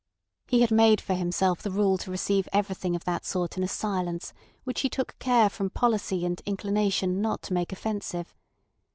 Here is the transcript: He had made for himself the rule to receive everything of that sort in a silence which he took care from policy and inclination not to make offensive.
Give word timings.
He 0.47 0.61
had 0.61 0.71
made 0.71 0.99
for 0.99 1.13
himself 1.13 1.61
the 1.61 1.69
rule 1.69 1.95
to 1.99 2.09
receive 2.09 2.49
everything 2.51 2.95
of 2.95 3.03
that 3.03 3.23
sort 3.23 3.55
in 3.55 3.61
a 3.63 3.67
silence 3.67 4.33
which 4.63 4.81
he 4.81 4.89
took 4.89 5.15
care 5.19 5.47
from 5.47 5.69
policy 5.69 6.25
and 6.25 6.41
inclination 6.47 7.21
not 7.21 7.43
to 7.43 7.53
make 7.53 7.71
offensive. 7.71 8.35